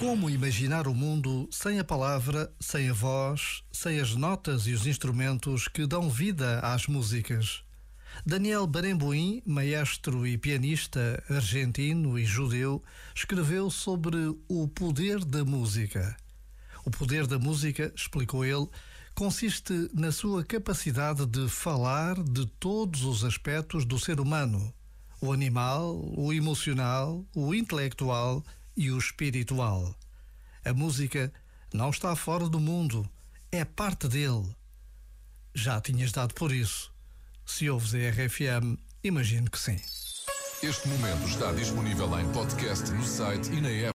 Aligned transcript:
Como 0.00 0.30
imaginar 0.30 0.88
o 0.88 0.94
mundo 0.94 1.46
sem 1.52 1.78
a 1.78 1.84
palavra, 1.84 2.50
sem 2.58 2.88
a 2.88 2.92
voz, 2.94 3.62
sem 3.70 4.00
as 4.00 4.16
notas 4.16 4.66
e 4.66 4.72
os 4.72 4.86
instrumentos 4.86 5.68
que 5.68 5.86
dão 5.86 6.08
vida 6.08 6.58
às 6.60 6.86
músicas? 6.86 7.62
Daniel 8.24 8.66
Barenboim, 8.66 9.42
maestro 9.44 10.26
e 10.26 10.38
pianista 10.38 11.22
argentino 11.28 12.18
e 12.18 12.24
judeu, 12.24 12.82
escreveu 13.14 13.68
sobre 13.68 14.16
o 14.48 14.66
poder 14.68 15.22
da 15.22 15.44
música. 15.44 16.16
O 16.82 16.90
poder 16.90 17.26
da 17.26 17.38
música, 17.38 17.92
explicou 17.94 18.42
ele, 18.42 18.70
consiste 19.14 19.90
na 19.92 20.10
sua 20.10 20.42
capacidade 20.42 21.26
de 21.26 21.46
falar 21.46 22.14
de 22.22 22.46
todos 22.58 23.04
os 23.04 23.22
aspectos 23.22 23.84
do 23.84 23.98
ser 23.98 24.18
humano: 24.18 24.72
o 25.20 25.30
animal, 25.30 25.94
o 26.16 26.32
emocional, 26.32 27.22
o 27.36 27.54
intelectual 27.54 28.42
e 28.76 28.90
o 28.90 28.98
espiritual. 28.98 29.94
A 30.64 30.72
música 30.72 31.32
não 31.72 31.90
está 31.90 32.14
fora 32.14 32.48
do 32.48 32.60
mundo, 32.60 33.08
é 33.50 33.64
parte 33.64 34.08
dele. 34.08 34.54
Já 35.54 35.80
tinhas 35.80 36.12
dado 36.12 36.34
por 36.34 36.52
isso. 36.52 36.92
Se 37.44 37.68
ouves 37.68 37.94
a 37.94 37.98
RFM, 37.98 38.78
imagino 39.02 39.50
que 39.50 39.58
sim. 39.58 39.80
Este 40.62 40.88
momento 40.88 41.26
está 41.26 41.52
disponível 41.52 42.20
em 42.20 42.30
podcast 42.32 42.90
no 42.92 43.02
site 43.02 43.50
e 43.50 43.60
na 43.60 43.70
app. 43.70 43.88